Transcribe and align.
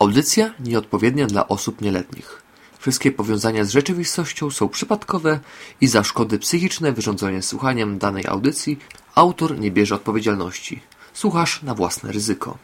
Audycja 0.00 0.50
nieodpowiednia 0.60 1.26
dla 1.26 1.48
osób 1.48 1.80
nieletnich. 1.80 2.42
Wszystkie 2.78 3.12
powiązania 3.12 3.64
z 3.64 3.70
rzeczywistością 3.70 4.50
są 4.50 4.68
przypadkowe 4.68 5.40
i 5.80 5.86
za 5.86 6.04
szkody 6.04 6.38
psychiczne 6.38 6.92
wyrządzone 6.92 7.42
słuchaniem 7.42 7.98
danej 7.98 8.26
audycji 8.26 8.78
autor 9.14 9.58
nie 9.58 9.70
bierze 9.70 9.94
odpowiedzialności. 9.94 10.82
Słuchasz 11.12 11.62
na 11.62 11.74
własne 11.74 12.12
ryzyko. 12.12 12.58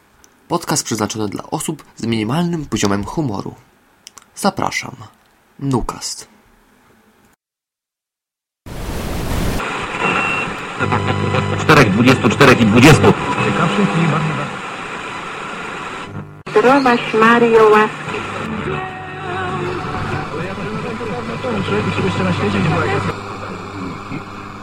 Podcast 0.48 0.84
przeznaczony 0.84 1.28
dla 1.28 1.50
osób 1.50 1.84
z 1.96 2.06
minimalnym 2.06 2.66
poziomem 2.66 3.04
humoru. 3.04 3.54
Zapraszam. 4.36 4.96
Nukast. 5.58 6.28
Czterech, 11.60 11.92
dwudziestu 11.92 12.28
czterech 12.28 12.60
i 12.60 12.66
dwudziestu. 12.66 13.12
Zdrowaś 16.66 17.14
Mario 17.14 17.68
łaski. 17.68 18.18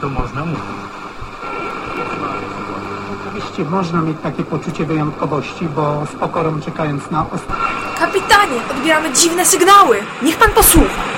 To 0.00 0.08
można 0.08 0.44
mówić. 0.44 0.64
Oczywiście 3.26 3.64
można 3.64 4.00
mieć 4.00 4.16
takie 4.22 4.42
poczucie 4.42 4.86
wyjątkowości, 4.86 5.64
bo 5.76 6.06
z 6.06 6.18
pokorą 6.18 6.60
czekając 6.60 7.10
na 7.10 7.26
ostatnie. 7.30 7.64
Kapitanie, 7.98 8.60
odbieramy 8.70 9.12
dziwne 9.12 9.46
sygnały. 9.46 9.96
Niech 10.22 10.36
pan 10.36 10.50
posłucha. 10.50 11.13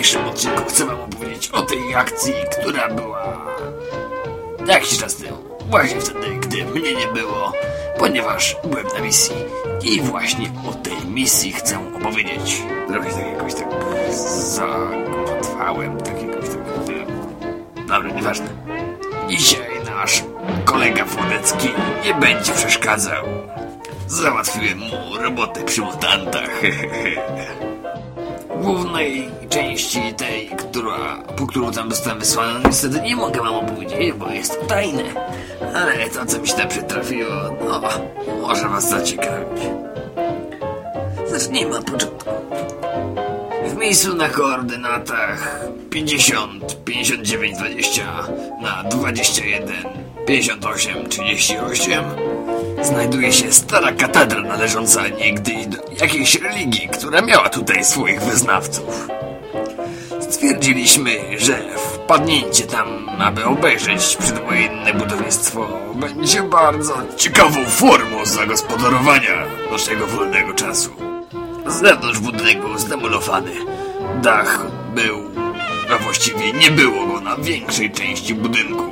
Dzisiejszym 0.00 0.28
odcinku 0.28 0.64
chcę 0.68 0.86
wam 0.86 1.00
opowiedzieć 1.00 1.48
o 1.50 1.62
tej 1.62 1.94
akcji, 1.94 2.34
która 2.52 2.88
była 2.88 3.36
jakiś 4.66 4.98
czas 4.98 5.16
temu. 5.16 5.36
Właśnie 5.70 6.00
wtedy, 6.00 6.26
gdy 6.40 6.64
mnie 6.64 6.94
nie 6.94 7.06
było, 7.06 7.52
ponieważ 7.98 8.56
byłem 8.64 8.86
na 8.86 9.00
misji. 9.00 9.36
I 9.82 10.00
właśnie 10.00 10.50
o 10.68 10.72
tej 10.72 11.06
misji 11.06 11.52
chcę 11.52 11.78
opowiedzieć. 11.96 12.62
Trochę 12.88 13.10
tak 13.10 13.26
jakoś 13.26 13.54
tak 13.54 13.68
zagmatwałem, 14.10 16.00
tak 16.00 16.22
jakoś 16.22 16.48
tak... 16.48 16.58
Dobra, 17.86 18.10
nieważne. 18.10 18.48
Dzisiaj 19.28 19.84
nasz 19.84 20.24
kolega 20.64 21.04
Włodecki 21.04 21.68
nie 22.04 22.14
będzie 22.14 22.52
przeszkadzał. 22.52 23.24
Załatwiłem 24.06 24.78
mu 24.78 25.16
robotę 25.22 25.64
przy 25.64 25.80
mutantach. 25.80 26.60
Głównej 28.60 29.28
części 29.48 30.14
tej, 30.16 30.46
która, 30.48 31.22
po 31.36 31.46
którą 31.46 31.72
tam 31.72 31.90
zostałem 31.90 32.18
wysłany, 32.18 32.60
niestety 32.64 33.00
nie 33.00 33.16
mogę 33.16 33.40
wam 33.40 33.54
opowiedzieć, 33.54 34.12
bo 34.12 34.30
jest 34.30 34.60
to 34.60 34.66
tajne. 34.66 35.02
Ale 35.74 36.10
to, 36.10 36.26
co 36.26 36.38
mi 36.38 36.48
się 36.48 36.54
tam 36.54 36.68
przytrafiło, 36.68 37.30
no, 37.68 37.80
może 38.40 38.68
was 38.68 38.90
zaciekawić. 38.90 39.62
Zacznijmy 41.26 41.78
od 41.78 41.84
początku. 41.84 42.30
W 43.66 43.76
miejscu 43.76 44.16
na 44.16 44.28
koordynatach 44.28 45.60
50, 45.90 46.84
59, 46.84 47.58
20 47.58 48.02
na 48.62 48.82
21, 48.90 49.74
58, 50.26 51.08
38 51.08 52.29
znajduje 52.82 53.32
się 53.32 53.52
stara 53.52 53.92
katedra 53.92 54.42
należąca 54.42 55.08
niegdyś 55.08 55.66
do 55.66 55.78
jakiejś 56.00 56.34
religii, 56.34 56.88
która 56.88 57.22
miała 57.22 57.48
tutaj 57.48 57.84
swoich 57.84 58.22
wyznawców. 58.22 59.08
Stwierdziliśmy, 60.20 61.10
że 61.38 61.58
wpadnięcie 61.76 62.66
tam, 62.66 63.08
aby 63.18 63.44
obejrzeć 63.44 64.16
przedwojenne 64.16 64.94
budownictwo, 64.94 65.68
będzie 65.94 66.42
bardzo 66.42 66.94
ciekawą 67.16 67.64
formą 67.64 68.24
zagospodarowania 68.24 69.46
naszego 69.72 70.06
wolnego 70.06 70.54
czasu. 70.54 70.90
Zewnątrz 71.66 72.18
budynku 72.18 72.78
zdemolowany. 72.78 73.52
Dach 74.22 74.66
był, 74.94 75.30
a 75.94 75.98
właściwie 75.98 76.52
nie 76.52 76.70
było 76.70 77.06
go 77.06 77.20
na 77.20 77.36
większej 77.36 77.90
części 77.90 78.34
budynku. 78.34 78.89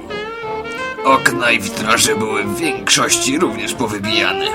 Okna 1.05 1.51
i 1.51 1.61
witraże 1.61 2.17
były 2.17 2.45
w 2.45 2.57
większości 2.59 3.39
również 3.39 3.75
powybijane. 3.75 4.47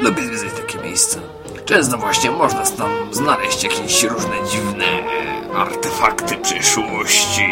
Lubię 0.00 0.22
zwiedzać 0.22 0.52
takie 0.60 0.78
miejsca. 0.78 1.20
Często 1.64 1.98
właśnie 1.98 2.30
można 2.30 2.66
tam 2.66 2.90
znaleźć 3.10 3.64
jakieś 3.64 4.02
różne 4.02 4.36
dziwne 4.50 4.84
e, 4.84 5.56
artefakty 5.56 6.36
przyszłości. 6.36 7.46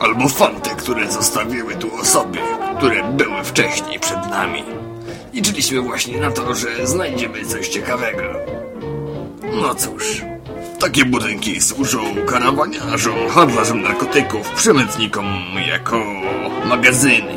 Albo 0.00 0.28
fanty, 0.28 0.70
które 0.70 1.12
zostawiły 1.12 1.74
tu 1.74 1.94
osoby, 1.94 2.38
które 2.76 3.04
były 3.12 3.44
wcześniej 3.44 4.00
przed 4.00 4.30
nami. 4.30 4.64
Liczyliśmy 5.32 5.80
właśnie 5.80 6.20
na 6.20 6.30
to, 6.30 6.54
że 6.54 6.86
znajdziemy 6.86 7.44
coś 7.46 7.68
ciekawego. 7.68 8.22
No 9.60 9.74
cóż, 9.74 10.22
takie 10.82 11.04
budynki 11.04 11.60
służą 11.60 12.00
karawaniarzom, 12.26 13.28
handlarzom 13.30 13.82
narkotyków, 13.82 14.50
przemytnikom 14.50 15.26
jako 15.68 16.04
magazyny. 16.64 17.36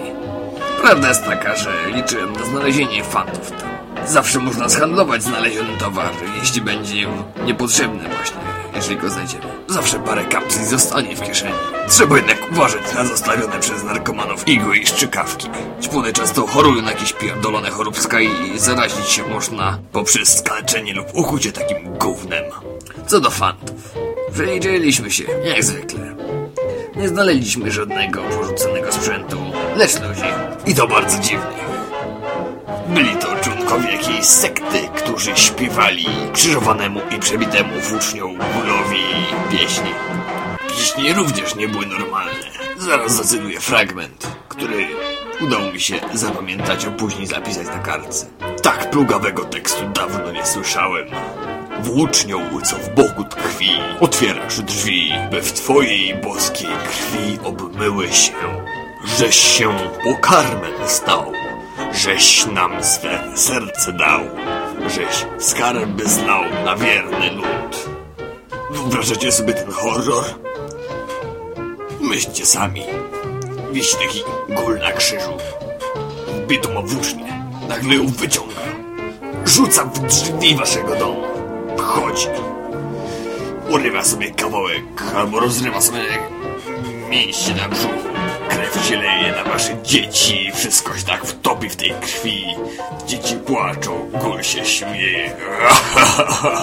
Prawda 0.82 1.10
jest 1.10 1.26
taka, 1.26 1.56
że 1.56 1.70
liczyłem 1.96 2.34
na 2.34 2.46
znalezienie 2.46 3.04
fantów 3.04 3.52
tam. 3.52 3.70
Zawsze 4.08 4.40
można 4.40 4.70
zhandlować 4.70 5.24
znaleziony 5.24 5.78
towar, 5.80 6.12
jeśli 6.40 6.62
będzie 6.62 7.08
niepotrzebny 7.46 8.10
właśnie, 8.10 8.38
jeżeli 8.76 8.98
go 8.98 9.10
znajdziemy. 9.10 9.46
Zawsze 9.68 10.00
parę 10.00 10.26
kapsli 10.26 10.66
zostanie 10.66 11.16
w 11.16 11.22
kieszeni. 11.22 11.54
Trzeba 11.90 12.16
jednak 12.16 12.52
uważać 12.52 12.94
na 12.96 13.06
zostawione 13.06 13.60
przez 13.60 13.84
narkomanów 13.84 14.48
igły 14.48 14.78
i 14.78 14.88
szczykawki. 14.88 15.48
Ćpuny 15.82 16.14
często 16.14 16.48
chorują 16.48 16.82
na 16.82 16.92
jakieś 16.92 17.14
pierdolone 17.14 17.70
choróbska 17.70 18.22
i 18.22 18.30
zarazić 18.56 19.08
się 19.10 19.24
można 19.28 19.80
poprzez 19.92 20.38
skaleczenie 20.38 20.94
lub 20.94 21.08
ukucie 21.14 21.52
takim 21.52 21.98
gównem. 21.98 22.44
Co 23.08 23.20
do 23.20 23.30
fantów. 23.30 23.94
Przeliczyliśmy 24.34 25.12
się, 25.12 25.24
jak 25.44 25.64
zwykle. 25.64 26.16
Nie 26.96 27.08
znaleźliśmy 27.08 27.72
żadnego 27.72 28.22
porzuconego 28.22 28.92
sprzętu, 28.92 29.38
lecz 29.76 29.94
ludzi. 29.94 30.30
I 30.66 30.76
to 30.76 30.88
bardzo 30.88 31.20
dziwnych. 31.20 31.75
Byli 32.88 33.16
to 33.16 33.36
członkowie 33.36 33.92
jakiejś 33.92 34.26
sekty, 34.26 34.90
którzy 34.96 35.36
śpiewali 35.36 36.06
krzyżowanemu 36.34 37.02
i 37.16 37.20
przebitemu 37.20 37.80
włócznią 37.80 38.28
bólowi 38.28 39.04
pieśni. 39.52 39.92
Pieśni 40.68 41.14
również 41.14 41.56
nie 41.56 41.68
były 41.68 41.86
normalne. 41.86 42.32
Zaraz 42.78 43.12
zacytuję 43.12 43.60
fragment, 43.60 44.28
który 44.50 44.88
udało 45.42 45.72
mi 45.72 45.80
się 45.80 46.00
zapamiętać, 46.14 46.86
a 46.86 46.92
później 46.92 47.28
zapisać 47.28 47.68
na 47.68 47.80
kartce. 47.80 48.26
Tak 48.64 48.90
plugawego 48.90 49.46
tekstu 49.46 49.90
dawno 49.90 50.32
nie 50.32 50.46
słyszałem. 50.46 51.08
Włócznią, 51.80 52.62
co 52.62 52.76
w 52.76 52.90
boku 52.90 53.24
tkwi, 53.24 53.72
otwierasz 54.00 54.62
drzwi, 54.62 55.14
by 55.32 55.42
w 55.42 55.54
twojej 55.54 56.16
boskiej 56.16 56.70
krwi 56.90 57.40
obmyły 57.44 58.08
się. 58.08 58.34
Żeś 59.18 59.36
się 59.36 59.78
pokarmem 60.04 60.74
stał, 60.88 61.34
żeś 61.96 62.46
nam 62.46 62.84
swe 62.84 63.24
serce 63.36 63.94
dał, 63.94 64.22
żeś 64.88 65.26
skarby 65.48 66.10
znał 66.10 66.42
na 66.66 66.76
wierny 66.76 67.32
lud. 67.32 67.90
Wyobrażacie 68.72 69.32
sobie 69.32 69.54
ten 69.54 69.72
horror? 69.72 70.24
Myślcie 72.02 72.46
sami. 72.46 72.84
Wisi 73.72 73.96
taki 73.98 74.24
gól 74.50 74.80
na 74.80 74.92
krzyżu. 74.92 75.38
Wbitą 76.28 76.74
ma 76.74 76.82
włócznię. 76.82 77.46
Nagle 77.70 77.96
ją 77.96 78.08
wyciąga. 78.08 78.62
Rzuca 79.46 79.86
w 79.86 80.00
drzwi 80.00 80.56
waszego 80.56 80.96
domu. 80.96 81.24
Wchodzi. 81.78 82.28
Urywa 83.70 84.04
sobie 84.04 84.32
kawałek, 84.32 84.84
albo 85.16 85.40
rozrywa 85.40 85.82
sobie 85.82 86.02
mięśnie 87.10 87.56
na 87.56 87.70
brzuchu. 87.70 88.15
Krew 88.72 88.86
się 88.86 88.98
na 89.32 89.44
wasze 89.44 89.78
dzieci, 89.84 90.52
wszystko 90.56 90.98
się 90.98 91.06
tak 91.06 91.26
wtopi 91.26 91.70
w 91.70 91.76
tej 91.76 91.92
krwi. 92.02 92.46
Dzieci 93.08 93.36
płaczą, 93.36 94.10
gól 94.22 94.44
się 94.44 94.66
śmieje. 94.66 95.36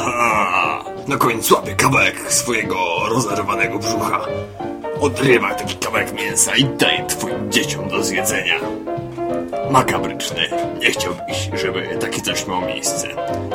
Na 1.08 1.16
końcu 1.16 1.54
łapie 1.54 1.75
kawałek 1.75 2.32
swojego 2.32 2.76
rozerwanego 3.08 3.78
brzucha. 3.78 4.20
odrywa 5.00 5.54
taki 5.54 5.76
kawałek 5.76 6.12
mięsa 6.12 6.56
i 6.56 6.64
daje 6.64 7.06
twoim 7.06 7.52
dzieciom 7.52 7.88
do 7.88 8.05
zjedzenia. 8.05 8.60
Makabryczne. 9.70 10.48
Nie 10.81 10.90
chciałbyś, 10.90 11.50
żeby 11.55 11.96
takie 12.00 12.20
coś 12.20 12.46
miało 12.46 12.60
miejsce. 12.60 13.08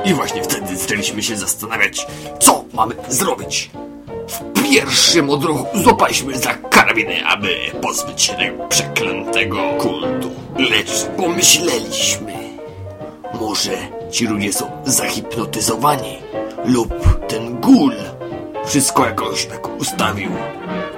I 0.06 0.14
właśnie 0.14 0.44
wtedy 0.44 0.78
zaczęliśmy 0.78 1.24
się 1.24 1.38
zastanawiać, 1.38 2.08
co 2.40 2.64
mamy 2.74 2.96
zrobić. 3.10 3.70
W 4.28 4.64
pierwszym 4.64 5.30
odruchu 5.30 5.68
złapaliśmy 5.74 6.38
za 6.38 6.54
karabiny, 6.54 7.26
aby 7.26 7.56
pozbyć 7.82 8.22
się 8.22 8.34
tego 8.34 8.68
przeklętego 8.68 9.58
kultu. 9.80 10.32
Lecz 10.58 11.06
pomyśleliśmy, 11.18 12.34
może 13.42 13.78
ci 14.12 14.26
ludzie 14.26 14.54
są 14.54 14.72
zahipnotyzowani 14.86 16.18
lub 16.66 16.94
ten 17.28 17.62
gul 17.62 17.94
wszystko 18.66 19.06
jakoś 19.06 19.46
tak 19.46 19.80
ustawił. 19.80 20.32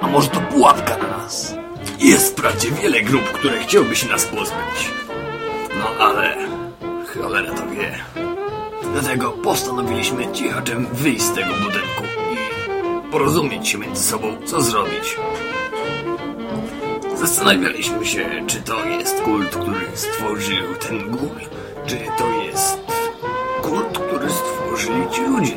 A 0.00 0.06
może 0.06 0.28
to 0.28 0.40
pułapka 0.40 0.96
na 0.96 1.08
nas? 1.08 1.54
Jest 1.98 2.32
wprawdzie 2.32 2.70
wiele 2.70 3.02
grup, 3.02 3.24
które 3.24 3.58
chciałyby 3.58 3.96
się 3.96 4.08
nas 4.08 4.24
pozbyć. 4.24 4.90
No 5.78 6.04
ale 6.04 6.36
cholera 7.06 7.54
to 7.54 7.66
wie. 7.66 7.98
Dlatego 8.92 9.30
postanowiliśmy 9.30 10.32
cichaczem 10.32 10.86
wyjść 10.92 11.22
z 11.22 11.32
tego 11.32 11.50
budynku 11.54 12.19
porozumieć 13.10 13.68
się 13.68 13.78
między 13.78 14.02
sobą, 14.02 14.36
co 14.44 14.60
zrobić. 14.60 15.16
Zastanawialiśmy 17.16 18.06
się, 18.06 18.44
czy 18.46 18.62
to 18.62 18.84
jest 18.84 19.20
kult, 19.20 19.48
który 19.48 19.86
stworzył 19.94 20.74
ten 20.88 21.10
gul, 21.10 21.40
czy 21.86 21.96
to 22.18 22.42
jest 22.42 22.78
kult, 23.62 23.98
który 23.98 24.30
stworzyli 24.30 25.10
ci 25.12 25.22
ludzie. 25.22 25.56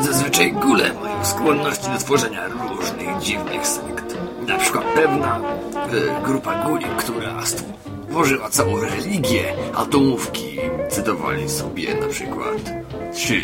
Zazwyczaj 0.00 0.52
gule 0.52 0.92
mają 0.92 1.24
skłonności 1.24 1.90
do 1.90 1.98
tworzenia 1.98 2.48
różnych 2.48 3.18
dziwnych 3.18 3.66
sekt. 3.66 4.16
Na 4.46 4.58
przykład 4.58 4.84
pewna 4.84 5.40
e, 5.74 6.22
grupa 6.24 6.54
guli, 6.64 6.86
która 6.96 7.42
stworzyła 7.46 8.50
całą 8.50 8.80
religię 8.80 9.54
atomówki, 9.74 10.58
cytowali 10.90 11.48
sobie 11.48 11.94
na 11.94 12.06
przykład 12.06 12.72
3, 13.14 13.42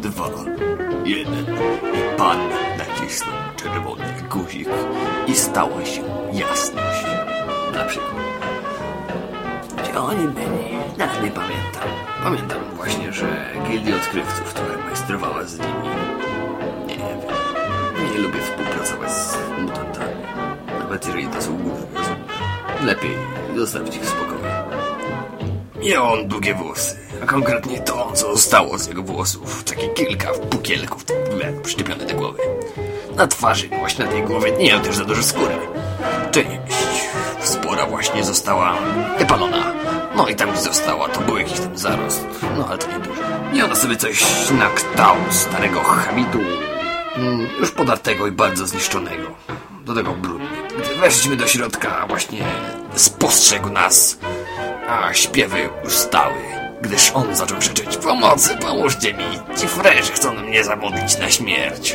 2, 0.00 0.24
1 1.04 1.34
i 1.34 2.18
pan 2.18 2.63
nacisnął 3.04 3.34
czerwony 3.56 4.04
guzik 4.30 4.68
i 5.26 5.34
stała 5.34 5.84
się 5.84 6.02
jasność. 6.32 7.04
Na 7.74 7.84
przykład. 7.84 8.14
Gdzie 9.82 9.98
oni 10.00 10.28
byli? 10.28 10.78
Nawet 10.98 11.22
nie 11.22 11.30
pamiętam. 11.30 11.88
Pamiętam 12.22 12.58
właśnie, 12.76 13.12
że 13.12 13.46
gildia 13.68 13.96
odkrywców 13.96 14.54
trochę 14.54 14.78
majstrowała 14.78 15.44
z 15.44 15.58
nimi. 15.58 15.88
Nie 16.86 16.96
wiem. 16.96 18.12
Nie 18.12 18.18
lubię 18.18 18.40
współpracować 18.40 19.10
z 19.10 19.36
mutantami. 19.58 20.22
Nawet 20.78 21.06
jeżeli 21.06 21.26
to 21.26 21.42
są 21.42 21.56
główne. 21.56 21.86
Lepiej 22.82 23.16
zostawić 23.56 23.96
ich 23.96 24.02
w 24.02 24.08
spokoju. 24.08 24.40
Miał 25.90 26.12
on 26.12 26.28
długie 26.28 26.54
włosy, 26.54 26.96
a 27.22 27.26
konkretnie 27.26 27.80
to, 27.80 28.12
co 28.12 28.32
zostało 28.32 28.78
z 28.78 28.86
jego 28.86 29.02
włosów. 29.02 29.64
Takie 29.64 29.88
kilka 29.88 30.28
pukielków, 30.50 31.04
jak 31.40 31.62
przyczepione 31.62 32.06
do 32.06 32.14
głowy. 32.14 32.38
Na 33.16 33.26
twarzy, 33.26 33.68
właśnie 33.68 34.04
na 34.04 34.10
tej 34.10 34.22
głowie, 34.22 34.52
nie 34.52 34.70
miał 34.70 34.80
też 34.80 34.96
za 34.96 35.04
dużo 35.04 35.22
skóry. 35.22 35.54
Część 36.30 37.08
spora 37.40 37.86
właśnie 37.86 38.24
została 38.24 38.74
wypalona. 39.18 39.72
No 40.16 40.28
i 40.28 40.34
tam 40.36 40.52
gdzie 40.52 40.60
została, 40.60 41.08
to 41.08 41.20
był 41.20 41.36
jakiś 41.36 41.60
tam 41.60 41.78
zarost. 41.78 42.26
No 42.58 42.68
ale 42.68 42.78
to 42.78 42.86
nie 42.92 42.98
dużo. 42.98 43.22
Miał 43.52 43.68
na 43.68 43.74
sobie 43.74 43.96
coś 43.96 44.24
na 44.50 44.70
kształt 44.70 45.34
starego 45.34 45.80
habitu. 45.80 46.38
Mm, 47.16 47.48
już 47.60 47.70
podartego 47.70 48.26
i 48.26 48.30
bardzo 48.30 48.66
zniszczonego. 48.66 49.30
Do 49.84 49.94
tego 49.94 50.12
brudny. 50.12 50.46
Gdy 50.78 50.96
weszliśmy 51.00 51.36
do 51.36 51.46
środka, 51.46 52.06
właśnie 52.08 52.44
spostrzegł 52.94 53.70
nas, 53.70 54.18
a 54.88 55.14
śpiewy 55.14 55.68
ustały. 55.86 56.34
Gdyż 56.82 57.10
on 57.14 57.36
zaczął 57.36 57.58
krzyczeć 57.58 57.96
Pomocy, 57.96 58.56
pomóżcie 58.60 59.14
mi! 59.14 59.24
Ci 59.60 59.68
frerzy 59.68 60.12
chcą 60.12 60.32
mnie 60.34 60.64
zamodlić 60.64 61.18
na 61.18 61.30
śmierć. 61.30 61.94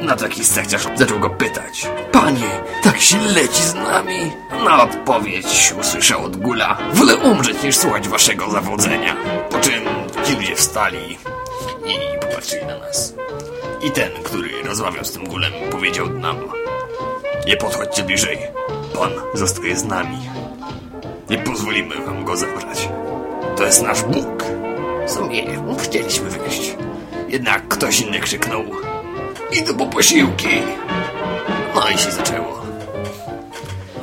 Na 0.00 0.16
takich 0.16 0.46
sekcjach 0.46 0.82
zaczął 0.94 1.18
go 1.18 1.30
pytać. 1.30 1.88
Panie, 2.12 2.50
tak 2.82 3.00
się 3.00 3.18
leci 3.18 3.62
z 3.62 3.74
nami? 3.74 4.32
Na 4.64 4.82
odpowiedź 4.82 5.74
usłyszał 5.80 6.24
od 6.24 6.36
gula. 6.36 6.78
Wolę 6.92 7.16
umrzeć 7.16 7.62
niż 7.62 7.76
słuchać 7.76 8.08
waszego 8.08 8.50
zawodzenia. 8.50 9.16
Po 9.50 9.58
czym 9.58 9.84
ci 10.24 10.34
ludzie 10.34 10.56
wstali 10.56 11.18
i 11.86 12.20
popatrzyli 12.20 12.66
na 12.66 12.78
nas. 12.78 13.14
I 13.82 13.90
ten, 13.90 14.10
który 14.24 14.48
rozmawiał 14.64 15.04
z 15.04 15.12
tym 15.12 15.24
gulem, 15.24 15.52
powiedział 15.70 16.08
nam. 16.08 16.36
Nie 17.46 17.56
podchodźcie 17.56 18.02
bliżej. 18.02 18.38
Pan 18.94 19.10
zostaje 19.34 19.76
z 19.76 19.84
nami. 19.84 20.18
Nie 21.30 21.38
pozwolimy 21.38 21.94
wam 22.06 22.24
go 22.24 22.36
zabrać. 22.36 22.88
To 23.56 23.64
jest 23.64 23.82
nasz 23.82 24.02
Bóg. 24.02 24.44
W 25.06 25.10
sumie 25.10 25.44
chcieliśmy 25.78 26.30
wyjść. 26.30 26.76
Jednak 27.28 27.68
ktoś 27.68 28.00
inny 28.00 28.20
krzyknął. 28.20 28.64
Idę 29.56 29.74
po 29.74 29.86
posiłki. 29.86 30.48
No 31.74 31.88
i 31.94 31.98
się 31.98 32.10
zaczęło. 32.10 32.62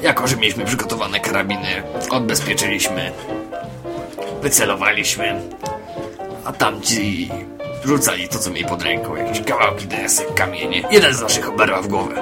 Jako, 0.01 0.27
że 0.27 0.35
mieliśmy 0.35 0.65
przygotowane 0.65 1.19
karabiny, 1.19 1.83
odbezpieczyliśmy, 2.09 3.11
wycelowaliśmy, 4.41 5.41
a 6.45 6.51
tamci 6.53 7.29
rzucali 7.85 8.29
to, 8.29 8.39
co 8.39 8.49
mieli 8.49 8.65
pod 8.65 8.83
ręką, 8.83 9.15
jakieś 9.15 9.41
kawałki 9.41 9.87
desek, 9.87 10.33
kamienie. 10.33 10.83
Jeden 10.91 11.13
z 11.13 11.21
naszych 11.21 11.49
oberwał 11.49 11.83
w 11.83 11.87
głowę. 11.87 12.15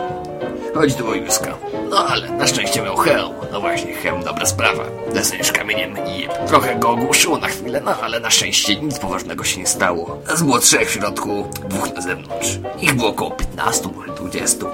Chodź 0.73 0.95
do 0.95 1.15
Juska. 1.15 1.57
No 1.91 2.07
ale 2.07 2.29
na 2.29 2.47
szczęście 2.47 2.81
miał 2.81 2.97
hełm. 2.97 3.33
No 3.51 3.61
właśnie, 3.61 3.93
hełm 3.93 4.23
dobra 4.23 4.45
sprawa. 4.45 4.83
Dostaniesz 5.15 5.51
kamieniem 5.51 5.95
i. 5.97 6.27
Trochę 6.47 6.75
go 6.75 6.89
ogłuszyło 6.89 7.37
na 7.37 7.47
chwilę, 7.47 7.81
no 7.85 7.95
ale 8.01 8.19
na 8.19 8.29
szczęście 8.29 8.75
nic 8.75 8.99
poważnego 8.99 9.43
się 9.43 9.59
nie 9.59 9.67
stało. 9.67 10.21
Nas 10.27 10.41
było 10.43 10.59
trzech 10.59 10.89
w 10.89 10.93
środku, 10.93 11.49
dwóch 11.69 11.93
na 11.93 12.01
zewnątrz. 12.01 12.59
Ich 12.81 12.93
było 12.93 13.09
około 13.09 13.31
15, 13.31 13.89
może 13.95 14.13
20. 14.13 14.65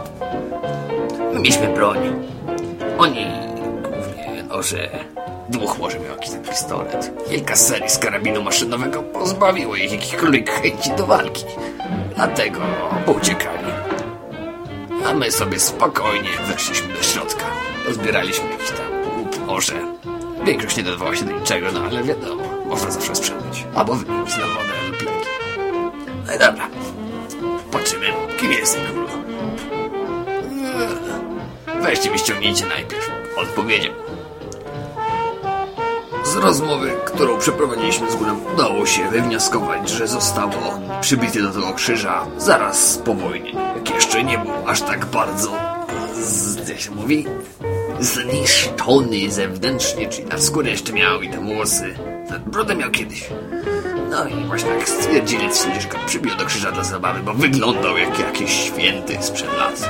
My 1.33 1.39
mieliśmy 1.39 1.67
broń. 1.67 1.97
Oni 2.97 3.25
głównie 3.81 4.43
noże. 4.43 4.89
Dwóch 5.49 5.77
może 5.79 5.99
miał 5.99 6.11
jakiś 6.11 6.29
pistolet. 6.49 7.11
Kilka 7.29 7.55
serii 7.55 7.89
z 7.89 7.97
karabinu 7.97 8.43
maszynowego 8.43 9.03
pozbawiło 9.03 9.75
ich 9.75 9.91
jakichkolwiek 9.91 10.51
chęci 10.51 10.91
do 10.91 11.05
walki. 11.05 11.45
Dlatego 12.15 12.59
pouciekali. 13.05 13.76
A 15.05 15.13
my 15.13 15.31
sobie 15.31 15.59
spokojnie 15.59 16.29
weszliśmy 16.47 16.93
do 16.93 17.03
środka. 17.03 17.45
Rozbieraliśmy 17.85 18.49
jakiś 18.49 18.69
tam 18.71 19.19
łup. 19.19 19.37
Większość 20.45 20.77
nie 20.77 20.83
dodawała 20.83 21.15
się 21.15 21.25
do 21.25 21.31
niczego, 21.31 21.67
no 21.73 21.79
ale 21.79 22.03
wiadomo, 22.03 22.43
można 22.65 22.91
zawsze 22.91 23.15
sprzedać. 23.15 23.65
Albo 23.75 23.95
wymienić 23.95 24.37
na 24.37 24.47
wodę 24.47 24.73
lub 24.89 25.01
leki. 25.01 25.29
No 26.27 26.35
i 26.35 26.39
dobra. 26.39 26.69
Patrzymy, 27.71 28.05
kim 28.39 28.51
jest 28.51 28.75
ten 28.75 28.85
król. 28.85 29.07
Eee, 31.77 31.81
Weźcie 31.81 32.11
mi 32.11 32.19
ściągnijcie 32.19 32.65
najpierw. 32.65 33.11
Odpowiedział. 33.37 33.93
Rozmowy, 36.41 36.91
którą 37.05 37.39
przeprowadziliśmy 37.39 38.11
z 38.11 38.15
górą, 38.15 38.39
udało 38.53 38.85
się 38.85 39.09
wywnioskować, 39.09 39.89
że 39.89 40.07
został 40.07 40.47
on 40.47 41.01
przybity 41.01 41.41
do 41.41 41.51
tego 41.51 41.73
krzyża 41.73 42.25
zaraz 42.37 42.97
po 43.05 43.13
wojnie. 43.13 43.51
Jak 43.75 43.89
jeszcze 43.89 44.23
nie 44.23 44.37
był 44.37 44.51
aż 44.67 44.81
tak 44.81 45.05
bardzo, 45.05 45.51
z, 46.23 46.69
jak 46.69 46.79
się 46.79 46.91
mówi, 46.91 47.25
zniszczony 47.99 49.31
zewnętrznie, 49.31 50.09
czyli 50.09 50.27
na 50.27 50.37
skórę 50.37 50.69
jeszcze 50.69 50.93
miał 50.93 51.21
i 51.21 51.29
te 51.29 51.37
włosy. 51.37 51.95
Brodę 52.45 52.75
miał 52.75 52.91
kiedyś. 52.91 53.29
No 54.09 54.27
i 54.27 54.45
właśnie 54.45 54.69
tak 54.69 54.89
stwierdzili, 54.89 55.49
że 55.81 55.87
go 55.87 55.97
przybił 56.05 56.35
do 56.35 56.45
krzyża 56.45 56.71
dla 56.71 56.83
zabawy, 56.83 57.19
bo 57.19 57.33
wyglądał 57.33 57.97
jak 57.97 58.19
jakiś 58.19 58.51
święty 58.51 59.17
sprzed 59.21 59.57
lat. 59.57 59.89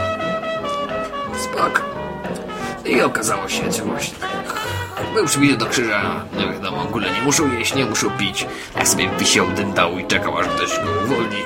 Spoko. 1.43 1.81
I 2.85 3.01
okazało 3.01 3.47
się, 3.47 3.71
że 3.71 3.83
właśnie 3.83 4.17
tak 4.19 4.56
był 5.13 5.25
przybity 5.25 5.57
do 5.57 5.65
krzyża, 5.65 6.25
no 6.33 6.53
wiadomo, 6.53 6.83
w 6.83 6.87
ogóle 6.87 7.11
nie 7.11 7.21
muszą 7.21 7.53
jeść, 7.53 7.75
nie 7.75 7.85
muszą 7.85 8.09
pić. 8.09 8.47
Jak 8.75 8.87
sobie 8.87 9.09
wisiał, 9.19 9.47
dętał 9.47 9.99
i 9.99 10.05
czekał, 10.05 10.37
aż 10.37 10.47
ktoś 10.47 10.69
go 10.69 10.91
uwolni. 11.05 11.41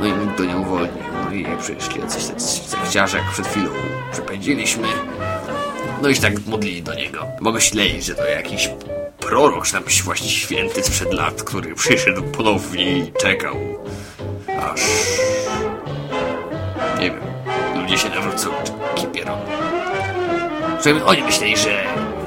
No 0.00 0.06
i 0.06 0.12
nikt 0.12 0.38
go 0.38 0.44
nie 0.44 0.56
uwolnił. 0.56 1.02
No 1.24 1.32
i 1.32 1.46
przyszli 1.60 2.00
jacyś 2.00 2.22
sekciarze, 2.22 3.18
jak 3.18 3.30
przed 3.30 3.46
chwilą 3.46 3.70
przepędziliśmy. 4.12 4.88
No 6.02 6.08
i 6.08 6.14
się 6.14 6.22
tak 6.22 6.46
modlili 6.46 6.82
do 6.82 6.94
niego. 6.94 7.26
Mogę 7.40 7.60
śledzić, 7.60 8.04
że 8.04 8.14
to 8.14 8.24
jakiś 8.24 8.70
prorok, 9.20 9.66
czy 9.66 9.72
tam 9.72 9.82
właśnie 10.04 10.28
święty 10.28 10.82
sprzed 10.82 11.12
lat, 11.12 11.42
który 11.42 11.74
przyszedł 11.74 12.22
ponownie 12.22 12.98
i 12.98 13.12
czekał. 13.12 13.56
Aż... 14.72 14.80
Nie 17.00 17.10
wiem. 17.10 17.20
Ludzie 17.76 17.98
się 17.98 18.08
nawrócą, 18.08 18.50
czy 18.64 18.72
kipierą. 19.00 19.38
Przynajmniej 20.78 21.08
oni 21.08 21.22
myśleli, 21.22 21.56
że 21.56 21.84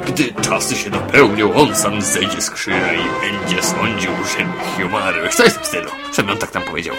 gdy 0.08 0.34
czasy 0.41 0.75
się 0.75 0.89
napełnią, 0.89 1.53
on 1.53 1.75
sam 1.75 2.01
zejdzie 2.01 2.41
z 2.41 2.50
krzyża 2.50 2.93
i 2.93 3.22
będzie 3.22 3.63
sądził 3.63 4.12
żywych 4.12 4.79
i 4.79 4.84
umarłych. 4.84 5.36
Co 5.36 5.43
jest 5.43 5.60
w 5.60 5.65
stylu? 5.65 5.89
Przynajmniej 6.12 6.34
on 6.34 6.41
tak 6.41 6.51
tam 6.51 6.63
powiedział. 6.63 6.96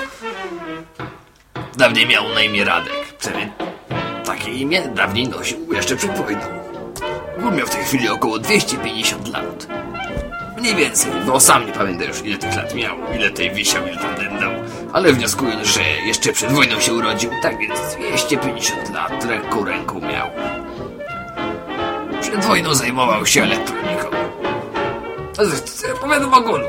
Dawniej 1.76 2.06
miał 2.06 2.28
na 2.28 2.42
imię 2.42 2.64
Radek. 2.64 3.12
Tak 3.20 3.34
takie 4.24 4.50
imię 4.50 4.82
dawniej 4.94 5.28
nosił 5.28 5.72
jeszcze 5.72 5.96
przed 5.96 6.16
wojną. 6.18 6.40
Ból 7.40 7.52
miał 7.52 7.66
w 7.66 7.70
tej 7.70 7.84
chwili 7.84 8.08
około 8.08 8.38
250 8.38 9.28
lat. 9.28 9.66
Mniej 10.58 10.74
więcej, 10.74 11.12
bo 11.26 11.40
sam 11.40 11.66
nie 11.66 11.72
pamiętam 11.72 12.08
już 12.08 12.22
ile 12.24 12.38
tych 12.38 12.56
lat 12.56 12.74
miał, 12.74 12.96
ile 13.14 13.30
tej 13.30 13.50
wisiał, 13.50 13.86
ile 13.86 13.96
tam 13.96 14.14
dędał. 14.14 14.52
Ale 14.92 15.12
wnioskując, 15.12 15.66
że 15.66 15.80
jeszcze 16.06 16.32
przed 16.32 16.52
wojną 16.52 16.80
się 16.80 16.94
urodził, 16.94 17.30
tak 17.42 17.58
więc 17.58 17.80
250 18.10 18.94
lat 18.94 19.24
ręką 19.24 19.64
ręką 19.64 20.00
miał. 20.00 20.30
Przed 22.22 22.44
wojną 22.44 22.74
zajmował 22.74 23.26
się 23.26 23.42
elektroniką. 23.42 24.08
Powiadam 26.00 26.34
ogólu. 26.34 26.64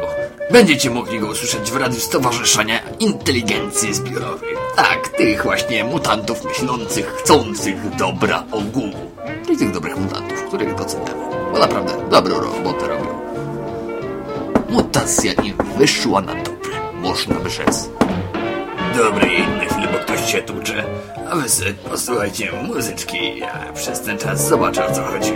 Będziecie 0.51 0.89
mogli 0.89 1.19
go 1.19 1.27
usłyszeć 1.27 1.71
w 1.71 1.75
radiu 1.75 1.99
Stowarzyszenia 1.99 2.79
Inteligencji 2.99 3.93
Zbiorowej. 3.93 4.55
Tak, 4.75 5.09
tych 5.09 5.43
właśnie 5.43 5.83
mutantów 5.83 6.43
myślących, 6.43 7.07
chcących 7.07 7.95
dobra 7.95 8.43
ogółu. 8.51 9.11
Czyli 9.45 9.57
tych 9.57 9.71
dobrych 9.71 9.97
mutantów, 9.97 10.43
których 10.47 10.75
doceniamy. 10.75 11.25
Bo 11.51 11.59
naprawdę 11.59 11.93
dobrą 12.09 12.39
robotę 12.39 12.87
robią. 12.87 13.19
Mutacja 14.69 15.33
im 15.33 15.53
wyszła 15.77 16.21
na 16.21 16.33
dobre, 16.35 16.71
można 16.93 17.35
by 17.35 17.49
rzec. 17.49 17.89
Dobry, 18.97 19.39
na 19.57 19.65
chwilę, 19.65 19.87
bo 19.93 19.99
ktoś 19.99 20.31
się 20.31 20.41
tłucze. 20.41 20.83
A 21.29 21.35
wy 21.35 21.49
sobie 21.49 21.73
posłuchajcie 21.73 22.51
muzyczki, 22.51 23.39
ja 23.39 23.73
przez 23.73 24.01
ten 24.01 24.17
czas 24.17 24.47
zobaczę 24.47 24.85
o 24.85 24.91
co 24.91 25.03
chodzi. 25.03 25.33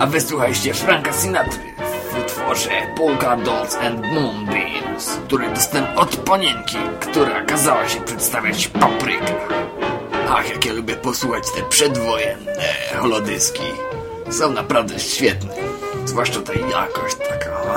A 0.00 0.06
wysłuchajcie 0.06 0.74
Franka 0.74 1.12
Sinatry 1.12 1.60
w 2.12 2.18
utworze 2.18 2.70
Polka 2.96 3.36
Dolls 3.36 3.76
and 3.76 4.00
Moonbeams, 4.12 5.18
który 5.26 5.50
dostałem 5.50 5.98
od 5.98 6.16
panienki, 6.16 6.76
która 7.00 7.44
kazała 7.44 7.88
się 7.88 8.00
przedstawiać 8.00 8.68
papryka. 8.68 9.34
Ach, 10.30 10.50
jak 10.50 10.64
ja 10.64 10.72
lubię 10.72 10.94
posłuchać 10.94 11.44
te 11.56 11.62
przedwojenne 11.62 12.64
holodyski. 12.96 13.62
Są 14.30 14.52
naprawdę 14.52 14.98
świetne. 15.00 15.54
Zwłaszcza 16.04 16.40
ta 16.40 16.52
jakość 16.52 17.16
taka... 17.28 17.74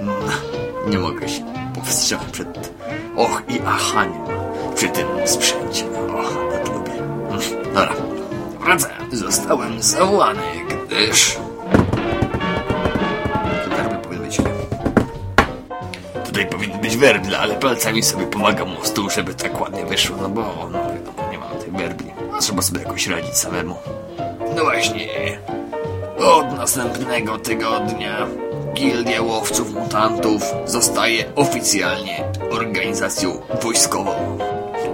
Nie 0.90 0.98
mogę 0.98 1.28
się 1.28 1.44
powstrzymać 1.74 2.26
przed 2.32 2.70
och 3.16 3.42
i 3.48 3.60
achaniem 3.66 4.24
przy 4.74 4.88
tym 4.88 5.06
sprzęcie. 5.24 5.84
Och, 6.18 6.36
tak 6.52 6.68
lubię. 6.68 6.92
Dobra, 7.74 7.94
wracam. 8.60 8.90
Zostałem 9.12 9.82
zawołany, 9.82 10.42
gdyż... 10.86 11.45
Tutaj 16.36 16.50
powinny 16.50 16.78
być 16.78 16.96
werbla, 16.96 17.38
ale 17.38 17.54
palcami 17.54 18.02
sobie 18.02 18.26
pomagam 18.26 18.76
o 18.76 18.84
stół, 18.84 19.10
żeby 19.10 19.34
tak 19.34 19.60
ładnie 19.60 19.86
wyszło, 19.86 20.16
no 20.22 20.28
bo 20.28 20.68
no 20.72 20.78
wiadomo, 20.78 21.30
nie 21.32 21.38
mam 21.38 21.58
tej 21.58 21.70
werbli. 21.70 22.10
Trzeba 22.40 22.62
sobie 22.62 22.80
jakoś 22.80 23.06
radzić 23.06 23.34
samemu. 23.36 23.76
No 24.56 24.64
właśnie. 24.64 25.08
Od 26.18 26.56
następnego 26.56 27.38
tygodnia 27.38 28.26
Gildia 28.74 29.22
Łowców 29.22 29.74
Mutantów 29.74 30.42
zostaje 30.66 31.24
oficjalnie 31.34 32.24
organizacją 32.50 33.42
wojskową. 33.62 34.38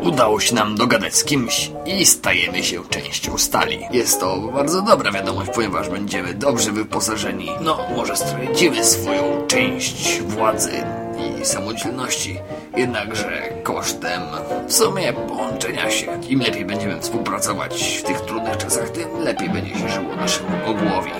Udało 0.02 0.40
się 0.40 0.54
nam 0.54 0.74
dogadać 0.76 1.14
z 1.14 1.24
kimś 1.24 1.70
i 1.86 2.06
stajemy 2.06 2.64
się 2.64 2.82
częścią 2.90 3.38
stali. 3.38 3.86
Jest 3.90 4.20
to 4.20 4.36
bardzo 4.36 4.82
dobra 4.82 5.12
wiadomość, 5.12 5.50
ponieważ 5.54 5.88
będziemy 5.88 6.34
dobrze 6.34 6.72
wyposażeni. 6.72 7.50
No, 7.60 7.78
może 7.96 8.16
stracimy 8.16 8.84
swoją 8.84 9.46
część 9.46 10.20
władzy 10.20 11.01
samodzielności, 11.44 12.38
jednakże 12.76 13.42
kosztem 13.62 14.22
w 14.68 14.72
sumie 14.72 15.12
połączenia 15.12 15.90
się. 15.90 16.06
Im 16.28 16.40
lepiej 16.40 16.64
będziemy 16.64 17.00
współpracować 17.00 17.98
w 17.98 18.02
tych 18.02 18.20
trudnych 18.20 18.56
czasach, 18.56 18.90
tym 18.90 19.08
lepiej 19.24 19.50
będzie 19.50 19.74
się 19.74 19.88
żyło 19.88 20.16
naszemu 20.16 20.48
ogłowi. 20.66 21.10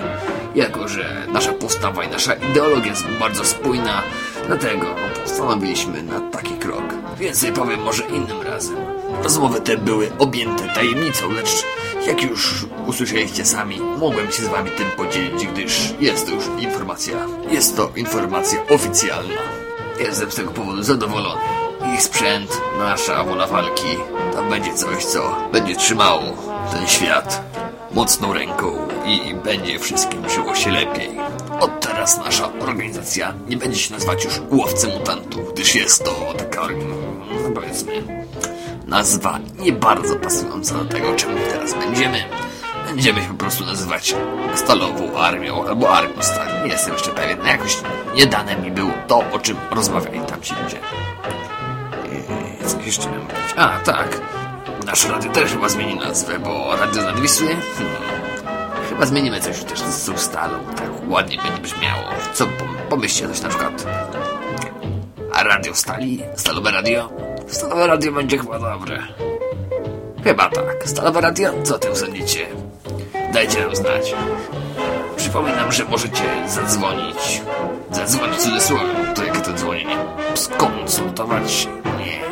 Jako, 0.55 0.89
że 0.89 1.27
nasza 1.33 1.53
postawa 1.53 2.05
i 2.05 2.09
nasza 2.09 2.35
ideologia 2.35 2.91
jest 2.91 3.07
bardzo 3.21 3.45
spójna, 3.45 4.03
dlatego 4.47 4.87
postanowiliśmy 5.23 6.03
na 6.03 6.21
taki 6.21 6.55
krok. 6.55 6.85
Więcej 7.19 7.53
powiem 7.53 7.83
może 7.83 8.05
innym 8.05 8.43
razem. 8.43 8.77
Rozmowy 9.23 9.61
te 9.61 9.77
były 9.77 10.11
objęte 10.19 10.69
tajemnicą, 10.75 11.31
lecz 11.31 11.65
jak 12.07 12.23
już 12.23 12.67
usłyszeliście 12.87 13.45
sami, 13.45 13.81
mogłem 13.99 14.33
się 14.33 14.43
z 14.43 14.49
wami 14.49 14.71
tym 14.71 14.91
podzielić, 14.97 15.47
gdyż 15.47 15.95
jest 16.01 16.27
to 16.27 16.35
już 16.35 16.45
informacja. 16.59 17.27
Jest 17.51 17.77
to 17.77 17.93
informacja 17.97 18.59
oficjalna. 18.69 19.62
Jestem 20.01 20.31
z 20.31 20.35
tego 20.35 20.51
powodu 20.51 20.83
zadowolony. 20.83 21.41
Ich 21.95 22.03
sprzęt, 22.03 22.61
nasza 22.79 23.25
wola 23.25 23.47
walki, 23.47 23.97
to 24.33 24.43
będzie 24.43 24.75
coś, 24.75 25.05
co 25.05 25.37
będzie 25.53 25.77
trzymało 25.77 26.23
ten 26.73 26.87
świat 26.87 27.43
mocną 27.95 28.33
ręką 28.33 28.89
i 29.07 29.35
będzie 29.35 29.79
wszystkim 29.79 30.31
żyło 30.31 30.55
się 30.55 30.71
lepiej. 30.71 31.11
Od 31.61 31.81
teraz 31.81 32.19
nasza 32.19 32.53
organizacja 32.61 33.35
nie 33.49 33.57
będzie 33.57 33.79
się 33.79 33.95
nazywać 33.95 34.25
już 34.25 34.41
Łowcy 34.51 34.89
Mutantów, 34.89 35.53
gdyż 35.53 35.75
jest 35.75 36.05
to 36.05 36.35
taka, 36.39 36.63
no 37.45 37.51
powiedzmy, 37.55 37.93
nazwa 38.87 39.39
nie 39.59 39.73
bardzo 39.73 40.17
pasująca 40.17 40.75
do 40.75 40.85
tego, 40.85 41.15
czym 41.15 41.31
teraz 41.53 41.75
będziemy. 41.75 42.25
Będziemy 42.87 43.21
się 43.21 43.29
po 43.29 43.35
prostu 43.35 43.65
nazywać 43.65 44.15
Stalową 44.55 45.19
Armią 45.19 45.65
albo 45.69 45.91
Armią 45.91 46.23
Stali. 46.23 46.65
Nie 46.65 46.73
jestem 46.73 46.93
jeszcze 46.93 47.11
pewien. 47.11 47.39
No 47.39 47.47
jakoś 47.47 47.77
nie 48.15 48.27
dane 48.27 48.57
mi 48.57 48.71
było 48.71 48.91
to, 49.09 49.23
o 49.33 49.39
czym 49.39 49.57
rozmawiali 49.71 50.21
tamci 50.21 50.55
ludzie. 50.63 50.77
Eee, 52.13 52.69
Co 52.69 52.81
jeszcze 52.81 53.07
miałem 53.11 53.27
powiedzieć? 53.27 53.55
A, 53.57 53.79
tak. 53.85 54.21
Nasze 54.87 55.09
radio 55.13 55.33
też 55.33 55.51
chyba 55.51 55.69
zmieni 55.69 55.95
nazwę, 55.95 56.39
bo 56.39 56.77
radio 56.77 57.03
nad 57.03 57.21
Wisły? 57.21 57.47
Hmm. 57.49 57.97
Chyba 58.89 59.07
zmienimy 59.07 59.41
coś 59.41 59.65
też 59.65 59.79
z 59.81 60.05
tą 60.07 60.19
stalą. 60.19 60.59
Tak 60.77 60.89
ładnie 61.09 61.37
będzie 61.37 61.63
brzmiało. 61.63 62.03
Co 62.33 62.45
pom- 62.45 62.77
pomyślcie 62.89 63.29
coś 63.29 63.41
na 63.41 63.49
przykład? 63.49 63.87
A 65.35 65.43
radio 65.43 65.75
stali? 65.75 66.23
Stalowe 66.37 66.71
radio? 66.71 67.09
Stalowe 67.49 67.87
radio 67.87 68.13
będzie 68.13 68.39
chyba 68.39 68.59
dobre. 68.59 69.03
Chyba 70.25 70.49
tak. 70.49 70.77
Stalowe 70.85 71.21
radio? 71.21 71.51
Co 71.65 71.77
o 71.77 71.79
tym 71.79 71.97
sądzicie? 71.97 72.47
Dajcie 73.33 73.61
nam 73.61 73.77
znać. 73.77 74.15
Przypominam, 75.17 75.73
że 75.73 75.85
możecie 75.85 76.23
zadzwonić. 76.47 77.43
Zadzwonić 77.93 78.37
w 78.37 78.43
cudzysłowie. 78.43 78.85
To 79.15 79.25
jakie 79.25 79.41
to 79.41 79.53
dzwonienie? 79.53 79.97
Skonsultować 80.35 81.53
się. 81.53 81.69
Nie. 81.99 82.23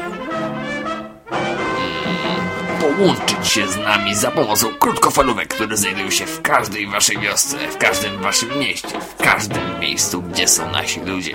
połączyć 2.80 3.48
się 3.48 3.68
z 3.68 3.76
nami 3.76 4.14
za 4.14 4.30
pomocą 4.30 4.74
krótkofalówek, 4.74 5.48
które 5.48 5.76
znajdują 5.76 6.10
się 6.10 6.26
w 6.26 6.42
każdej 6.42 6.86
waszej 6.86 7.18
wiosce, 7.18 7.58
w 7.58 7.76
każdym 7.76 8.18
waszym 8.18 8.58
mieście, 8.58 8.88
w 9.18 9.22
każdym 9.22 9.80
miejscu, 9.80 10.22
gdzie 10.22 10.48
są 10.48 10.70
nasi 10.72 11.00
ludzie. 11.00 11.34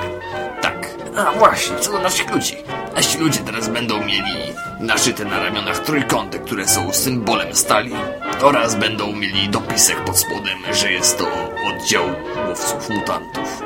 Tak. 0.61 0.89
A 1.17 1.31
właśnie, 1.31 1.79
co 1.79 1.91
do 1.91 1.99
naszych 1.99 2.31
ludzi. 2.31 2.55
Nasi 2.95 3.17
ludzie 3.17 3.39
teraz 3.39 3.69
będą 3.69 3.99
mieli 3.99 4.53
naszyte 4.79 5.25
na 5.25 5.39
ramionach 5.43 5.79
trójkąty, 5.79 6.39
które 6.39 6.67
są 6.67 6.93
symbolem 6.93 7.55
stali 7.55 7.91
oraz 8.41 8.75
będą 8.75 9.11
mieli 9.11 9.49
dopisek 9.49 10.03
pod 10.03 10.17
spodem, 10.17 10.57
że 10.73 10.91
jest 10.91 11.17
to 11.17 11.27
oddział 11.67 12.05
łowców 12.47 12.89
mutantów. 12.89 13.63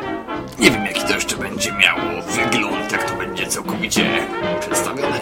Nie 0.60 0.72
wiem, 0.72 0.86
jaki 0.86 1.02
to 1.02 1.14
jeszcze 1.14 1.36
będzie 1.38 1.72
miało 1.72 2.22
wygląd, 2.22 2.92
jak 2.92 3.12
to 3.12 3.16
będzie 3.16 3.48
całkowicie 3.48 4.28
przedstawione. 4.60 5.20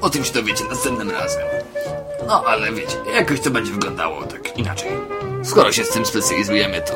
O 0.00 0.10
tym 0.10 0.24
się 0.24 0.32
dowiecie 0.32 0.64
następnym 0.64 1.10
razem. 1.10 1.42
No, 2.26 2.44
ale 2.46 2.72
wiecie, 2.72 2.96
jakoś 3.14 3.40
to 3.40 3.50
będzie 3.50 3.72
wyglądało 3.72 4.22
tak 4.22 4.58
inaczej. 4.58 4.90
Skoro 5.44 5.72
się 5.72 5.84
z 5.84 5.90
tym 5.90 6.06
specjalizujemy, 6.06 6.80
to 6.80 6.92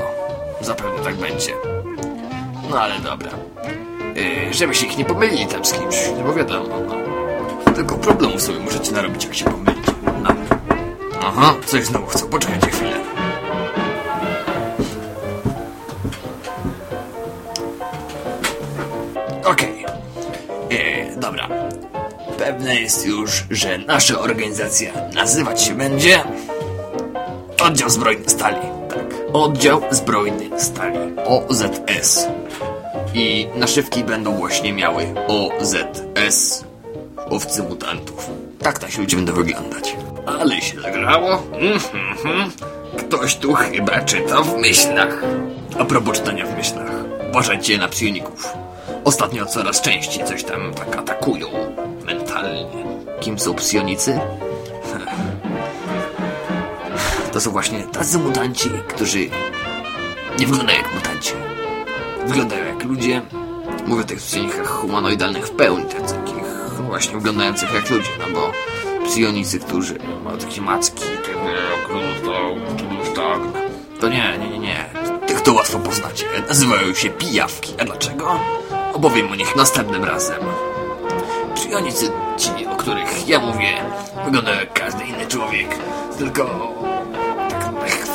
zapewne 0.61 1.04
tak 1.04 1.14
będzie. 1.14 1.52
No, 2.70 2.80
ale 2.80 2.99
dobra. 2.99 3.30
Yy, 4.20 4.54
żeby 4.54 4.74
się 4.74 4.86
ich 4.86 4.98
nie 4.98 5.04
pomylili 5.04 5.46
tam 5.46 5.64
z 5.64 5.72
kimś, 5.72 5.96
no 6.18 6.24
bo 6.24 6.32
wiadomo, 6.34 6.80
no. 6.86 7.72
Tylko 7.72 7.96
problemów 7.96 8.42
sobie 8.42 8.58
możecie 8.58 8.92
narobić, 8.92 9.24
jak 9.24 9.34
się 9.34 9.44
pomylicie. 9.44 9.92
No. 10.22 10.28
Aha, 11.20 11.54
coś 11.66 11.84
znowu 11.84 12.06
chcą. 12.06 12.28
Poczekajcie 12.28 12.66
chwilę. 12.66 13.00
Okej. 19.44 19.84
Yy, 20.70 21.16
dobra. 21.16 21.48
Pewne 22.38 22.80
jest 22.80 23.06
już, 23.06 23.44
że 23.50 23.78
nasza 23.78 24.18
organizacja 24.18 24.92
nazywać 25.14 25.62
się 25.62 25.74
będzie 25.74 26.20
Oddział 27.62 27.90
Zbrojny 27.90 28.28
Stali. 28.28 28.56
Tak. 28.88 29.14
Oddział 29.32 29.82
Zbrojny 29.90 30.60
Stali. 30.60 30.98
OZS. 31.26 32.26
I 33.14 33.47
naszywki 33.55 34.05
będą 34.05 34.33
właśnie 34.37 34.73
miały 34.73 35.14
OZS. 35.29 36.64
Owcy 37.31 37.62
mutantów. 37.62 38.31
Tak 38.59 38.79
ta 38.79 38.90
się 38.90 39.07
będą 39.07 39.33
wyglądać. 39.33 39.97
Ale 40.26 40.61
się 40.61 40.81
zagrało. 40.81 41.43
Mhm. 41.52 42.50
Ktoś 42.99 43.37
tu 43.37 43.55
chyba 43.55 44.00
czyta 44.00 44.43
w 44.43 44.57
myślach. 44.59 45.23
A 45.79 45.85
propos 45.85 46.19
czytania 46.19 46.47
w 46.47 46.57
myślach. 46.57 46.90
Uważajcie 47.31 47.79
na 47.79 47.88
psioników. 47.88 48.49
Ostatnio 49.05 49.47
coraz 49.47 49.81
częściej 49.81 50.25
coś 50.25 50.45
tam 50.45 50.75
tak 50.75 50.97
atakują. 50.97 51.49
Mentalnie. 52.07 52.85
Kim 53.21 53.38
są 53.38 53.55
psionicy? 53.55 54.19
To 57.33 57.40
są 57.40 57.50
właśnie 57.50 57.83
tacy 57.83 58.19
mutanci, 58.19 58.71
którzy 58.88 59.19
nie 60.38 60.47
wyglądają 60.47 60.79
jak 60.79 60.95
mutanci. 60.95 61.33
Wyglądają 62.26 62.64
jak 62.66 62.84
ludzie. 62.84 63.22
Mówię 63.86 64.02
o 64.02 64.04
tych 64.04 64.18
psionikach 64.18 64.68
humanoidalnych 64.68 65.46
w 65.46 65.50
pełni, 65.50 65.84
takich 65.84 66.44
właśnie 66.86 67.14
wyglądających 67.14 67.74
jak 67.74 67.90
ludzie, 67.90 68.10
no 68.18 68.24
bo 68.34 68.52
psionicy, 69.08 69.58
którzy 69.58 69.98
mają 70.24 70.38
takie 70.38 70.60
macki, 70.60 71.02
takie 71.02 71.40
tak. 73.14 73.40
To 74.00 74.08
nie, 74.08 74.38
nie, 74.38 74.50
nie, 74.50 74.58
nie. 74.58 74.84
Tych 75.26 75.40
to 75.40 75.52
łatwo 75.52 75.78
poznacie. 75.78 76.24
Nazywają 76.48 76.94
się 76.94 77.10
pijawki. 77.10 77.74
A 77.80 77.84
dlaczego? 77.84 78.40
Opowiem 78.92 79.32
o 79.32 79.34
nich 79.34 79.56
następnym 79.56 80.04
razem. 80.04 80.40
Psionicy 81.54 82.10
ci, 82.36 82.66
o 82.66 82.76
których 82.76 83.28
ja 83.28 83.38
mówię, 83.38 83.84
wyglądają 84.24 84.60
jak 84.60 84.72
każdy 84.72 85.04
inny 85.04 85.26
człowiek. 85.26 85.78
Tylko 86.18 86.44
tak 86.44 86.79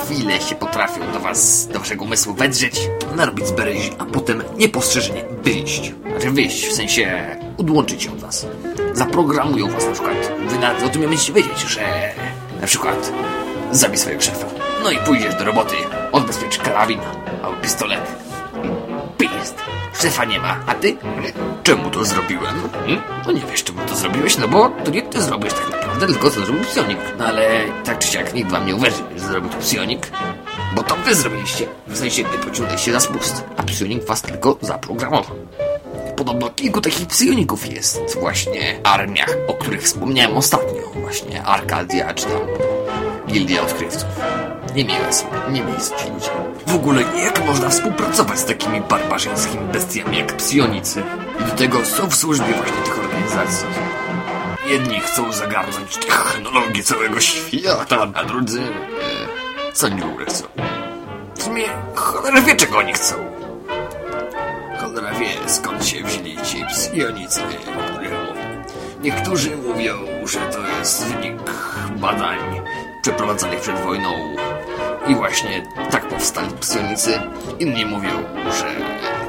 chwilę 0.05 0.41
się 0.41 0.55
potrafią 0.55 1.11
do 1.13 1.19
was, 1.19 1.67
do 1.67 1.79
waszego 1.79 2.03
umysłu 2.03 2.33
wedrzeć, 2.33 2.79
narobić 3.15 3.47
zbereź, 3.47 3.91
a 3.99 4.05
potem 4.05 4.43
niepostrzeżenie 4.57 5.23
wyjść. 5.43 5.93
Znaczy 6.11 6.31
wyjść, 6.31 6.67
w 6.67 6.73
sensie 6.73 7.37
odłączyć 7.57 8.03
się 8.03 8.11
od 8.11 8.19
was. 8.19 8.47
Zaprogramują 8.93 9.67
was 9.67 9.85
na 9.85 9.91
przykład. 9.91 10.31
Wy 10.47 10.59
nawet 10.59 10.83
o 10.83 10.89
tym 10.89 11.01
nie 11.01 11.07
będziecie 11.07 11.33
wiedzieć, 11.33 11.59
że 11.59 12.11
na 12.61 12.67
przykład 12.67 13.11
zabij 13.71 13.97
swojego 13.97 14.21
szefa. 14.21 14.47
No 14.83 14.91
i 14.91 14.97
pójdziesz 14.97 15.35
do 15.35 15.45
roboty, 15.45 15.75
odbezpiecz 16.11 16.57
karabin 16.57 16.99
albo 17.43 17.57
pistolet. 17.61 18.15
Pist. 19.17 19.55
Szefa 20.01 20.25
nie 20.25 20.39
ma, 20.39 20.59
a 20.67 20.73
ty? 20.73 20.97
Czemu 21.63 21.89
to 21.89 22.05
zrobiłem? 22.05 22.55
Hmm? 22.73 23.01
No 23.25 23.31
nie 23.31 23.41
wiesz, 23.51 23.63
czemu 23.63 23.79
to 23.87 23.95
zrobiłeś, 23.95 24.37
no 24.37 24.47
bo 24.47 24.69
to 24.69 24.91
nie 24.91 25.01
ty 25.01 25.21
zrobisz 25.21 25.53
tak 25.53 25.69
naprawdę, 25.71 25.84
tylko 25.99 26.29
to 26.29 26.45
zrobił 26.45 26.63
psionik. 26.63 26.97
No 27.17 27.25
ale 27.25 27.49
tak 27.83 27.99
czy 27.99 28.07
siak 28.07 28.33
nikt 28.33 28.51
wam 28.51 28.65
nie 28.65 28.75
uwierzy, 28.75 29.03
że 29.17 29.27
zrobił 29.27 29.49
to 29.49 29.57
psionik, 29.57 30.11
bo 30.75 30.83
to 30.83 30.95
wy 30.95 31.15
zrobiliście. 31.15 31.67
W 31.87 31.97
sensie 31.97 32.23
wy 32.23 32.37
pociągnęliście 32.37 32.91
za 32.91 32.99
spust, 32.99 33.43
a 33.57 33.63
psionik 33.63 34.05
was 34.05 34.21
tylko 34.21 34.57
zaprogramował. 34.61 35.35
Podobno 36.15 36.49
kilku 36.49 36.81
takich 36.81 37.07
psioników 37.07 37.73
jest 37.73 38.19
właśnie 38.19 38.79
armiach, 38.83 39.37
o 39.47 39.53
których 39.53 39.81
wspomniałem 39.83 40.37
ostatnio. 40.37 40.81
Właśnie 41.01 41.43
Arkadia, 41.43 42.13
czy 42.13 42.25
tam 42.25 42.41
Gildia 43.27 43.61
Odkrywców. 43.61 44.05
Niemiłe 44.75 45.13
są, 45.13 45.25
niemiłe 45.51 45.79
są 45.79 45.95
ci 45.95 46.09
ludzie. 46.09 46.29
W 46.67 46.75
ogóle 46.75 47.01
jak 47.01 47.45
można 47.45 47.69
współpracować 47.69 48.39
z 48.39 48.45
takimi 48.45 48.81
barbarzyńskimi 48.81 49.65
bestiami 49.65 50.17
jak 50.17 50.37
psionicy? 50.37 51.03
I 51.39 51.43
do 51.43 51.51
tego 51.51 51.85
są 51.85 52.09
w 52.09 52.15
służbie 52.15 52.53
właśnie 52.53 52.81
tych 52.83 52.99
organizacji. 52.99 53.67
Jedni 54.67 54.99
chcą 54.99 55.31
zagarnąć 55.31 55.97
technologię 55.97 56.83
całego 56.83 57.19
świata, 57.19 58.07
a 58.13 58.23
drudzy... 58.23 58.61
E, 58.61 59.71
co 59.73 59.87
ogóle 59.87 60.25
chcą? 60.25 60.43
W 61.35 61.43
sumie 61.43 61.63
cholera 61.95 62.41
wie 62.41 62.55
czego 62.55 62.77
oni 62.77 62.93
chcą. 62.93 63.15
Cholera 64.79 65.11
wie 65.11 65.49
skąd 65.49 65.85
się 65.85 66.03
wzięli 66.03 66.37
ci 66.37 66.65
psionicy, 66.65 67.41
o 67.79 67.91
których 67.91 68.11
mówię. 68.11 68.65
Niektórzy 69.01 69.57
mówią, 69.57 69.93
że 70.25 70.39
to 70.39 70.59
jest 70.79 71.05
wynik 71.05 71.41
badań 71.95 72.39
przeprowadzonych 73.01 73.59
przed 73.59 73.79
wojną 73.79 74.35
i 75.07 75.15
właśnie 75.15 75.63
tak 75.91 76.07
powstali 76.07 76.49
psionicy. 76.59 77.19
Inni 77.59 77.85
mówią, 77.85 78.23
że 78.59 78.75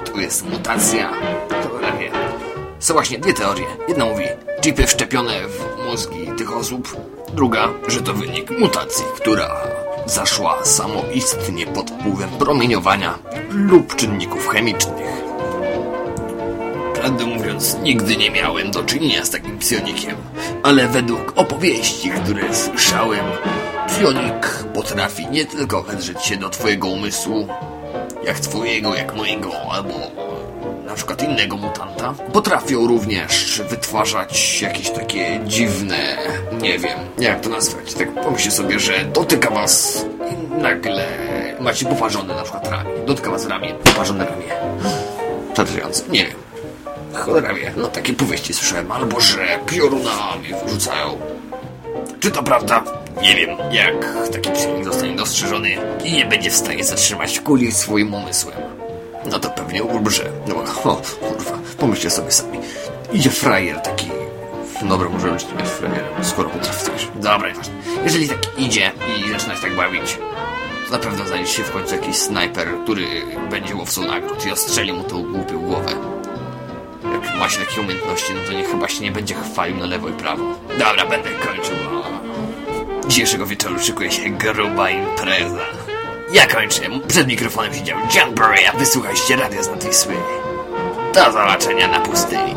to 0.05 0.19
jest 0.21 0.51
mutacja. 0.51 1.13
Są 2.79 2.95
właśnie 2.95 3.19
dwie 3.19 3.35
teorie. 3.35 3.67
Jedna 3.89 4.05
mówi, 4.05 4.25
chipy 4.61 4.87
wszczepione 4.87 5.33
w 5.49 5.85
mózgi 5.87 6.33
tych 6.39 6.57
osób. 6.57 6.97
Druga, 7.35 7.69
że 7.89 8.03
to 8.03 8.13
wynik 8.13 8.51
mutacji, 8.59 9.05
która 9.17 9.51
zaszła 10.07 10.65
samoistnie 10.65 11.67
pod 11.67 11.91
wpływem 11.91 12.31
promieniowania 12.31 13.19
lub 13.51 13.97
czynników 13.97 14.49
chemicznych. 14.49 15.23
Prawdę 16.95 17.27
mówiąc, 17.27 17.77
nigdy 17.83 18.17
nie 18.17 18.31
miałem 18.31 18.71
do 18.71 18.85
czynienia 18.85 19.25
z 19.25 19.31
takim 19.31 19.59
psionikiem, 19.59 20.17
ale 20.63 20.89
według 20.89 21.33
opowieści, 21.37 22.11
które 22.11 22.55
słyszałem, 22.55 23.25
psionik 23.87 24.65
potrafi 24.75 25.27
nie 25.27 25.45
tylko 25.45 25.83
wedrzeć 25.83 26.23
się 26.23 26.37
do 26.37 26.51
twojego 26.51 26.89
umysłu, 26.89 27.49
jak 28.25 28.41
twojego, 28.41 28.95
jak 28.95 29.17
mojego, 29.17 29.51
albo 29.71 29.95
na 30.87 30.95
przykład 30.95 31.23
innego 31.23 31.57
mutanta, 31.57 32.15
potrafią 32.33 32.87
również 32.87 33.63
wytwarzać 33.71 34.63
jakieś 34.63 34.91
takie 34.91 35.41
dziwne, 35.45 36.17
nie 36.61 36.79
wiem, 36.79 36.99
jak 37.19 37.41
to 37.41 37.49
nazwać, 37.49 37.95
tak 37.95 38.15
pomyślcie 38.15 38.51
sobie, 38.51 38.81
że 38.81 39.05
dotyka 39.05 39.51
was 39.51 40.05
i 40.33 40.61
nagle 40.63 41.07
macie 41.61 41.87
poparzone 41.87 42.35
na 42.35 42.43
przykład 42.43 42.69
ramię, 42.69 42.91
dotyka 43.07 43.31
was 43.31 43.47
ramię, 43.47 43.75
poparzone 43.85 44.25
ramię. 44.27 44.47
Przerażające, 45.55 46.03
nie 46.09 46.27
wiem. 46.27 46.37
Cholera 47.15 47.55
wie, 47.55 47.73
no 47.77 47.89
takie 47.89 48.13
powieści 48.13 48.55
słyszałem, 48.55 48.93
albo 48.93 49.21
że 49.21 49.59
piorunami 49.67 50.49
wyrzucają. 50.65 51.19
Czy 52.21 52.31
to 52.31 52.43
prawda? 52.43 52.85
Nie 53.23 53.35
wiem, 53.35 53.51
jak 53.71 54.29
taki 54.33 54.51
psionik 54.51 54.85
zostanie 54.85 55.17
dostrzeżony 55.17 55.77
i 56.05 56.13
nie 56.13 56.25
będzie 56.25 56.51
w 56.51 56.57
stanie 56.57 56.85
zatrzymać 56.85 57.41
kuli 57.41 57.73
swoim 57.73 58.15
umysłem. 58.15 58.76
No 59.31 59.39
to 59.39 59.51
pewnie 59.51 59.85
umrze. 59.85 60.33
No 60.47 60.55
o, 60.85 61.03
kurwa, 61.21 61.59
pomyślcie 61.79 62.11
sobie 62.11 62.31
sami. 62.31 62.59
Idzie 63.13 63.31
frajer 63.31 63.81
taki... 63.81 64.11
Dobra, 64.83 65.09
może 65.09 65.29
być 65.29 65.47
nie 65.47 65.63
jest 65.63 65.79
frajerem, 65.79 66.05
skoro 66.23 66.49
potrafi 66.49 66.85
coś. 66.85 67.09
Dobra, 67.15 67.49
nieważne. 67.49 67.75
Jeżeli 68.05 68.29
tak 68.29 68.39
idzie 68.59 68.93
i 69.27 69.31
zaczyna 69.31 69.55
się 69.55 69.63
tak 69.63 69.77
bawić, 69.77 70.19
to 70.87 70.93
na 70.93 70.99
pewno 70.99 71.27
znajdzie 71.27 71.53
się 71.53 71.63
w 71.63 71.71
końcu 71.71 71.95
jakiś 71.95 72.17
snajper, 72.17 72.69
który 72.85 73.07
będzie 73.51 73.77
łowcą 73.77 74.07
nagród 74.07 74.47
i 74.47 74.53
ostrzeli 74.53 74.93
mu 74.93 75.05
tą 75.05 75.33
głupią 75.33 75.59
głowę. 75.59 75.93
Jak 77.13 77.39
ma 77.39 77.49
się 77.49 77.59
takie 77.59 77.81
umiejętności, 77.81 78.35
no 78.35 78.41
to 78.47 78.53
nie, 78.53 78.65
chyba 78.65 78.89
się 78.89 79.01
nie 79.05 79.13
będzie 79.13 79.35
chwalił 79.35 79.77
na 79.77 79.87
lewo 79.87 80.09
i 80.09 80.13
prawo. 80.13 80.45
Dobra, 80.79 81.07
będę 81.07 81.31
kończył, 81.31 81.75
bo 81.91 83.09
dzisiejszego 83.09 83.47
wieczoru 83.47 83.79
szykuje 83.79 84.13
się 84.13 84.31
gruba 84.31 84.91
impreza. 84.91 85.57
Ja 86.33 86.47
kończę. 86.47 86.83
Przed 87.09 87.27
mikrofonem 87.29 87.75
siedział 87.75 87.99
John 88.15 88.35
Bray, 88.35 88.67
a 88.67 88.73
wysłuchajcie 88.73 89.37
radia 89.37 89.63
z 89.63 89.85
Wisły. 89.85 90.15
Do 91.15 91.33
zobaczenia 91.33 91.89
na 91.89 92.01
pustyni. 92.01 92.55